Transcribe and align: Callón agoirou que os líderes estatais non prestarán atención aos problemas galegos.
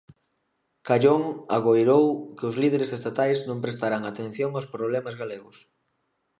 Callón 0.87 1.21
agoirou 1.57 2.05
que 2.35 2.45
os 2.49 2.55
líderes 2.61 2.89
estatais 2.97 3.39
non 3.49 3.61
prestarán 3.63 4.03
atención 4.05 4.49
aos 4.53 4.69
problemas 4.73 5.15
galegos. 5.21 5.57